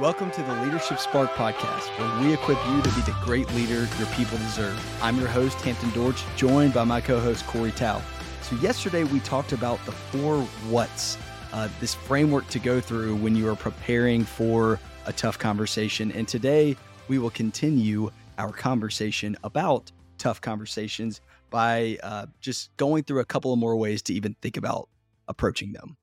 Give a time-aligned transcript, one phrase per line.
[0.00, 3.86] Welcome to the Leadership Spark podcast, where we equip you to be the great leader
[3.96, 4.76] your people deserve.
[5.00, 8.02] I'm your host, Hampton Dortch, joined by my co host, Corey Tao.
[8.42, 11.16] So, yesterday we talked about the four what's,
[11.52, 16.10] uh, this framework to go through when you are preparing for a tough conversation.
[16.10, 16.76] And today
[17.06, 21.20] we will continue our conversation about tough conversations
[21.50, 24.88] by uh, just going through a couple of more ways to even think about
[25.28, 25.96] approaching them.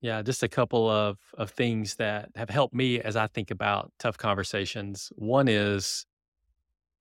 [0.00, 3.92] Yeah, just a couple of of things that have helped me as I think about
[3.98, 5.12] tough conversations.
[5.16, 6.06] One is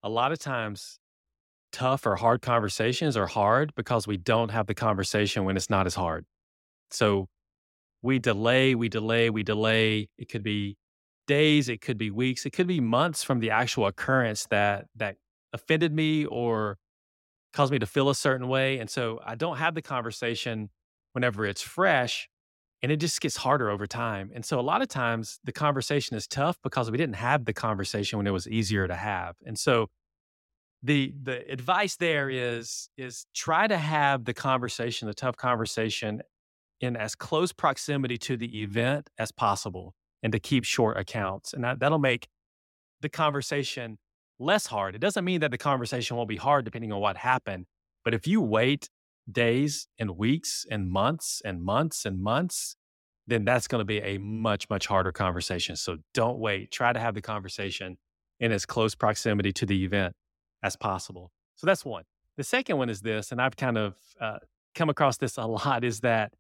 [0.04, 1.00] a lot of times
[1.72, 5.86] tough or hard conversations are hard because we don't have the conversation when it's not
[5.86, 6.26] as hard.
[6.92, 7.28] So
[8.02, 10.10] we delay, we delay, we delay.
[10.18, 10.78] It could be
[11.28, 15.18] days, it could be weeks, it could be months from the actual occurrence that that
[15.54, 16.78] offended me or
[17.54, 18.80] caused me to feel a certain way.
[18.80, 20.70] And so I don't have the conversation
[21.14, 22.30] whenever it's fresh
[22.84, 24.32] and it just gets harder over time.
[24.34, 27.54] And so a lot of times the conversation is tough because we didn't have the
[27.54, 29.36] conversation when it was easier to have.
[29.46, 29.88] And so
[30.84, 36.22] the the advice there is is try to have the conversation, the tough conversation
[36.80, 41.54] in as close proximity to the event as possible and to keep short accounts.
[41.54, 42.28] And that, that'll make
[43.02, 43.98] the conversation
[44.40, 44.94] less hard.
[44.94, 47.66] It doesn't mean that the conversation won't be hard depending on what happened.
[48.06, 48.90] But if you wait
[49.32, 52.76] days and weeks and months and months and months,
[53.28, 55.76] then that's going to be a much, much harder conversation.
[55.76, 56.72] So don't wait.
[56.72, 57.98] Try to have the conversation
[58.40, 60.16] in as close proximity to the event
[60.64, 61.32] as possible.
[61.56, 62.04] So that's one.
[62.38, 64.38] The second one is this, and I've kind of uh,
[64.76, 66.34] come across this a lot, is that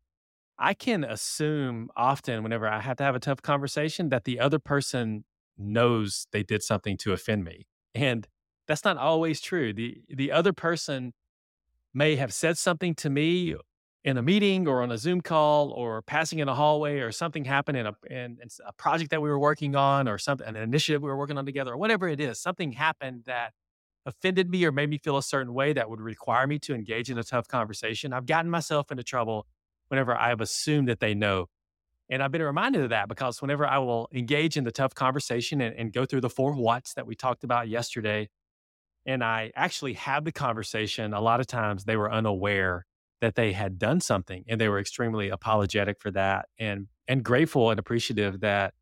[0.60, 4.60] I can assume often whenever I have to have a tough conversation that the other
[4.60, 5.26] person
[5.58, 7.68] knows they did something to offend me.
[7.94, 8.28] And
[8.68, 9.74] that's not always true.
[9.74, 11.14] The the other person
[11.98, 13.56] may have said something to me
[14.04, 17.44] in a meeting or on a Zoom call or passing in a hallway or something
[17.44, 20.56] happened in a in, in a project that we were working on or something an
[20.56, 22.40] initiative we were working on together or whatever it is.
[22.40, 23.54] Something happened that
[24.06, 27.10] offended me or made me feel a certain way that would require me to engage
[27.10, 28.14] in a tough conversation.
[28.14, 29.48] I've gotten myself into trouble
[29.88, 31.48] whenever I've assumed that they know.
[32.10, 35.60] And I've been reminded of that because whenever I will engage in the tough conversation
[35.60, 38.30] and, and go through the four whats that we talked about yesterday,
[39.08, 42.86] and I actually had the conversation, a lot of times they were unaware
[43.22, 47.72] that they had done something and they were extremely apologetic for that and and grateful
[47.72, 48.74] and appreciative that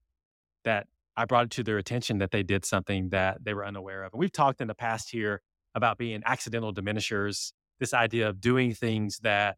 [0.65, 4.03] that I brought it to their attention that they did something that they were unaware
[4.03, 4.11] of.
[4.13, 5.41] And we've talked in the past here
[5.73, 9.57] about being accidental diminishers, this idea of doing things that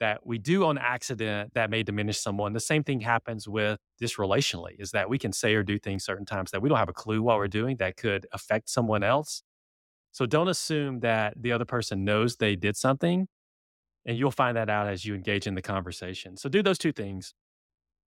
[0.00, 2.52] that we do on accident that may diminish someone.
[2.52, 6.04] The same thing happens with this relationally is that we can say or do things
[6.04, 9.02] certain times that we don't have a clue what we're doing that could affect someone
[9.02, 9.42] else.
[10.12, 13.28] So don't assume that the other person knows they did something
[14.04, 16.36] and you'll find that out as you engage in the conversation.
[16.36, 17.34] So do those two things.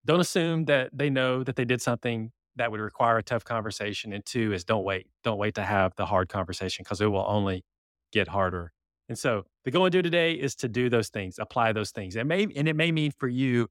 [0.03, 4.12] Don't assume that they know that they did something that would require a tough conversation.
[4.12, 5.07] And two is don't wait.
[5.23, 7.63] Don't wait to have the hard conversation because it will only
[8.12, 8.73] get harder
[9.12, 12.16] and so the go and do today is to do those things, apply those things.
[12.16, 13.68] It may and it may mean for you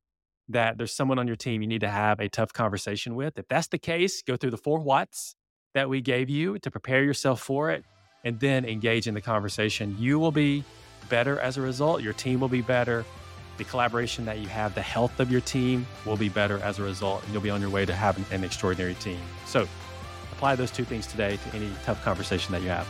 [0.50, 3.38] that there's someone on your team you need to have a tough conversation with.
[3.38, 5.36] If that's the case, go through the four whats
[5.72, 7.86] that we gave you to prepare yourself for it
[8.24, 9.96] and then engage in the conversation.
[9.98, 10.64] You will be
[11.08, 12.02] better as a result.
[12.02, 13.04] Your team will be better.
[13.56, 16.82] The collaboration that you have, the health of your team will be better as a
[16.82, 19.20] result, and you'll be on your way to having an extraordinary team.
[19.46, 19.68] So
[20.32, 22.86] apply those two things today to any tough conversation that you have.